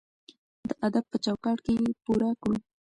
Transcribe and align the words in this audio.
د 0.67 0.69
ادب 0.87 1.03
په 1.11 1.17
چوکاټ 1.25 1.57
کې 1.65 1.71
یې 1.81 1.87
پوره 2.03 2.29
کړو. 2.41 2.55